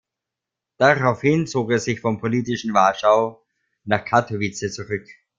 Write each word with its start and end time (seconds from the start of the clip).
Daraufhin 0.77 1.45
zog 1.45 1.69
er 1.69 1.77
sich 1.77 1.99
vom 2.01 2.17
politischen 2.19 2.73
Warschau 2.73 3.45
nach 3.83 4.03
Katowice 4.03 4.73
zurück. 4.73 5.05